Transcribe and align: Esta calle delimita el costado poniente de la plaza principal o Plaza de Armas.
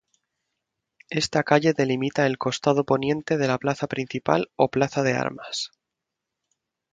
Esta 1.11 1.43
calle 1.43 1.73
delimita 1.73 2.25
el 2.25 2.39
costado 2.39 2.85
poniente 2.85 3.37
de 3.37 3.47
la 3.47 3.59
plaza 3.59 3.85
principal 3.85 4.49
o 4.55 4.67
Plaza 4.71 5.03
de 5.03 5.13
Armas. 5.13 5.69